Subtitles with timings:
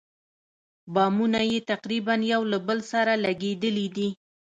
[0.93, 4.09] بامونه یې تقریباً یو له بل سره لګېدلي دي.